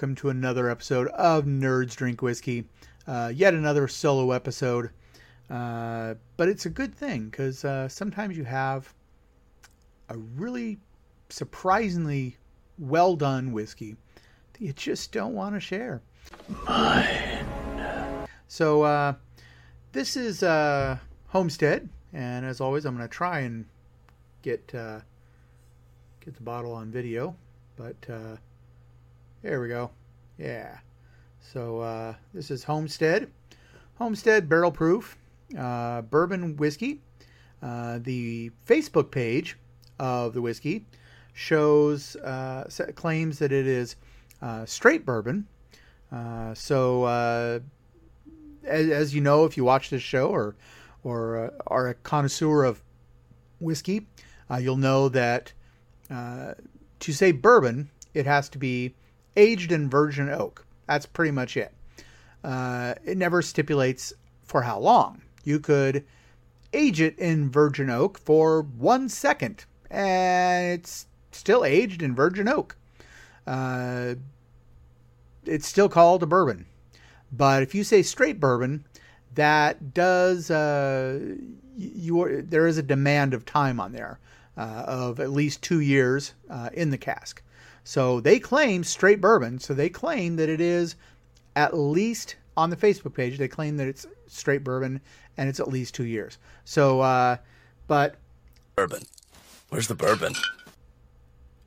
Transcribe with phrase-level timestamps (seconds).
[0.00, 2.64] Welcome to another episode of Nerds Drink Whiskey.
[3.06, 4.88] Uh, yet another solo episode.
[5.50, 8.94] Uh, but it's a good thing because uh, sometimes you have
[10.08, 10.78] a really
[11.28, 12.38] surprisingly
[12.78, 13.94] well done whiskey
[14.54, 16.00] that you just don't want to share.
[16.66, 18.26] Mine.
[18.48, 19.12] So, uh,
[19.92, 20.96] this is uh,
[21.26, 23.66] Homestead, and as always, I'm going to try and
[24.40, 25.00] get uh,
[26.24, 27.36] get the bottle on video,
[27.76, 28.08] but
[29.42, 29.90] there we go.
[30.40, 30.78] Yeah.
[31.52, 33.30] So uh, this is Homestead,
[33.98, 35.18] Homestead Barrel Proof
[35.58, 37.02] uh, Bourbon Whiskey.
[37.62, 39.58] Uh, the Facebook page
[39.98, 40.86] of the whiskey
[41.34, 43.96] shows uh, claims that it is
[44.40, 45.46] uh, straight bourbon.
[46.10, 47.04] Uh, so
[48.64, 50.56] as, as, you know, if you watch this show or
[51.04, 52.82] or are a connoisseur of
[53.60, 54.06] whiskey,
[54.58, 55.52] you'll know that
[56.08, 58.94] to say bourbon, it has to be
[59.36, 60.66] aged in virgin oak.
[60.86, 61.72] That's pretty much it.
[62.42, 64.12] Uh, it never stipulates
[64.44, 65.22] for how long.
[65.44, 66.04] You could
[66.72, 72.76] age it in virgin oak for one second, and it's still aged in virgin oak.
[73.46, 74.14] Uh,
[75.44, 76.66] it's still called a bourbon.
[77.32, 78.84] But if you say straight bourbon,
[79.34, 81.36] that does uh,
[81.76, 84.18] you there is a demand of time on there
[84.56, 87.42] uh, of at least two years uh, in the cask.
[87.84, 89.58] So they claim straight bourbon.
[89.58, 90.96] So they claim that it is
[91.56, 93.38] at least on the Facebook page.
[93.38, 95.00] They claim that it's straight bourbon
[95.36, 96.38] and it's at least two years.
[96.64, 97.36] So, uh,
[97.86, 98.16] but
[98.76, 99.02] bourbon.
[99.70, 100.34] Where's the bourbon?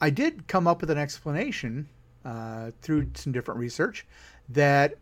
[0.00, 1.88] I did come up with an explanation
[2.24, 4.06] uh, through some different research
[4.48, 4.94] that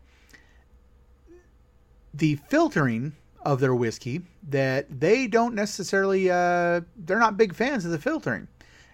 [2.15, 3.12] the filtering
[3.43, 8.49] of their whiskey that they don't necessarily uh, they're not big fans of the filtering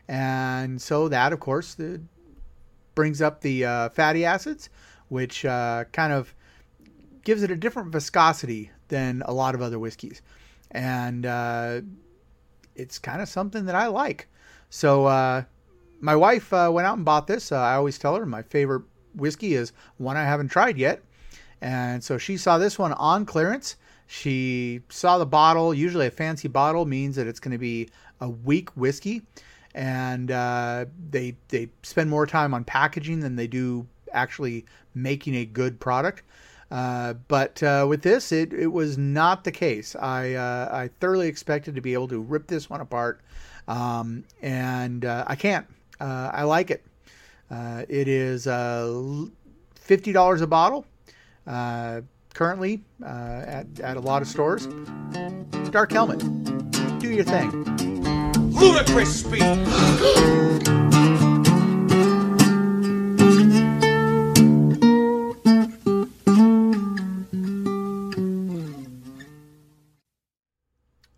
[0.08, 2.00] and so that, of course, the,
[2.94, 4.68] brings up the uh, fatty acids,
[5.08, 6.34] which uh, kind of
[7.24, 10.22] gives it a different viscosity than a lot of other whiskeys.
[10.70, 11.80] And uh,
[12.74, 14.28] it's kind of something that I like.
[14.70, 15.44] So uh,
[16.00, 17.52] my wife uh, went out and bought this.
[17.52, 18.82] Uh, I always tell her my favorite
[19.14, 21.02] whiskey is one I haven't tried yet.
[21.60, 23.76] And so she saw this one on clearance.
[24.06, 25.72] She saw the bottle.
[25.72, 27.88] Usually, a fancy bottle means that it's going to be
[28.20, 29.22] a weak whiskey
[29.74, 35.44] and uh, they they spend more time on packaging than they do actually making a
[35.44, 36.22] good product.
[36.70, 39.94] Uh, but uh, with this, it, it was not the case.
[39.94, 43.20] I uh, I thoroughly expected to be able to rip this one apart,
[43.68, 45.66] um, and uh, I can't.
[46.00, 46.84] Uh, I like it.
[47.50, 48.44] it is
[49.74, 50.86] fifty dollars a bottle
[52.34, 54.66] currently at at a lot of stores.
[55.70, 56.18] Dark Helmet,
[57.00, 57.81] do your thing
[58.62, 59.42] ludicrous speed.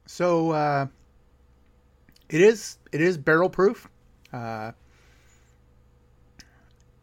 [0.07, 0.87] so uh,
[2.31, 3.89] it is it is barrel proof,
[4.33, 4.73] uh,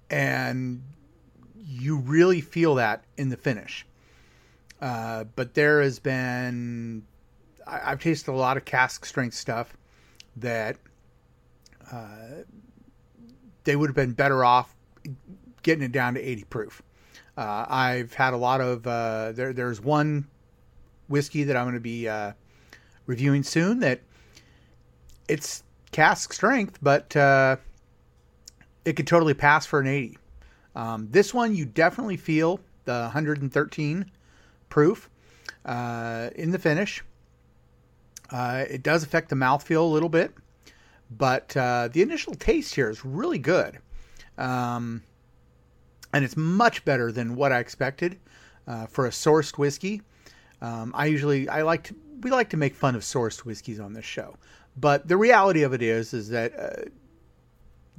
[0.10, 0.82] and
[1.56, 3.86] you really feel that in the finish.
[4.82, 7.04] Uh, but there has been
[7.68, 9.78] I, have tasted a lot of cask strength stuff,
[10.38, 10.78] that
[11.92, 12.44] uh,
[13.64, 14.76] they would have been better off
[15.64, 16.82] getting it down to 80 proof.
[17.38, 19.54] Uh, I've had a lot of uh, there.
[19.54, 20.28] There's one
[21.08, 22.34] whiskey that I'm going to be uh,
[23.06, 24.02] reviewing soon that
[25.28, 27.58] it's cask strength, but uh,
[28.86, 30.18] it could totally pass for an 80.
[30.76, 34.12] Um, this one you definitely feel the 113
[34.70, 35.10] proof
[35.66, 37.04] uh, in the finish.
[38.32, 40.34] Uh, it does affect the mouthfeel a little bit,
[41.10, 43.80] but uh, the initial taste here is really good.
[44.38, 45.04] Um,
[46.14, 48.20] and it's much better than what I expected
[48.68, 50.02] uh, for a sourced whiskey.
[50.62, 53.94] Um, I usually I like to we like to make fun of sourced whiskeys on
[53.94, 54.36] this show,
[54.78, 56.90] but the reality of it is is that uh,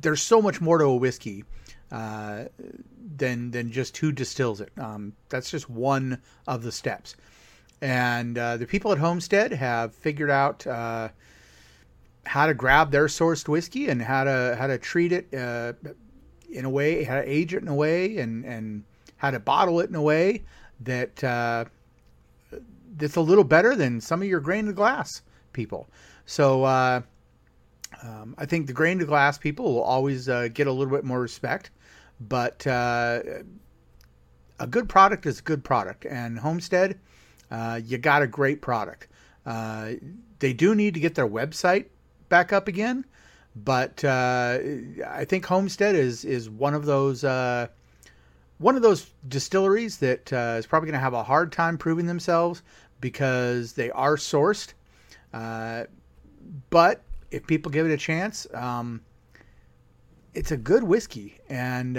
[0.01, 1.45] there's so much more to a whiskey
[1.91, 2.45] uh,
[3.17, 4.71] than than just who distills it.
[4.79, 7.17] Um, that's just one of the steps.
[7.83, 11.09] And uh, the people at Homestead have figured out uh,
[12.25, 15.73] how to grab their sourced whiskey and how to how to treat it uh,
[16.49, 18.85] in a way, how to age it in a way, and and
[19.17, 20.45] how to bottle it in a way
[20.83, 21.65] that uh,
[22.97, 25.89] that's a little better than some of your grain to glass people.
[26.25, 27.03] So uh,
[28.05, 31.03] um, I think the grain to glass people will always uh, get a little bit
[31.03, 31.73] more respect,
[32.21, 33.45] but a
[34.71, 37.01] good product is a good product, and Homestead
[37.53, 39.09] uh, you got a great product.
[39.45, 39.93] Uh,
[40.39, 41.87] they do need to get their website
[42.31, 43.05] back up again,
[43.55, 44.59] but uh,
[45.07, 47.69] I think Homestead is is one of those uh,
[48.57, 52.07] one of those distilleries that uh, is probably going to have a hard time proving
[52.07, 52.63] themselves
[53.01, 54.73] because they are sourced.
[55.35, 55.85] Uh,
[56.71, 59.03] but if people give it a chance, um,
[60.33, 61.97] it's a good whiskey, and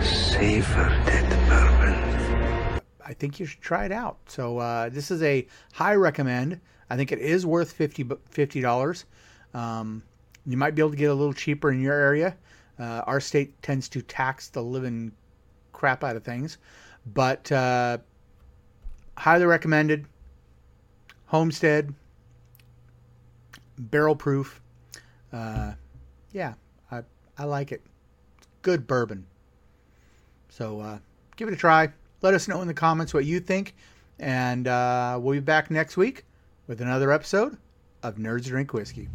[0.00, 2.61] Savor that bourbon.
[3.06, 4.18] I think you should try it out.
[4.26, 6.60] So uh, this is a high recommend.
[6.90, 9.04] I think it is worth 50 dollars.
[9.54, 10.02] Um,
[10.46, 12.36] you might be able to get a little cheaper in your area.
[12.78, 15.12] Uh, our state tends to tax the living
[15.72, 16.58] crap out of things,
[17.14, 17.98] but uh,
[19.16, 20.06] highly recommended.
[21.26, 21.94] Homestead,
[23.78, 24.60] barrel proof.
[25.32, 25.72] Uh,
[26.32, 26.54] yeah,
[26.90, 27.02] I
[27.38, 27.82] I like it.
[28.62, 29.26] Good bourbon.
[30.48, 30.98] So uh,
[31.36, 31.90] give it a try.
[32.22, 33.74] Let us know in the comments what you think,
[34.20, 36.24] and uh, we'll be back next week
[36.68, 37.58] with another episode
[38.04, 39.08] of Nerds Drink Whiskey.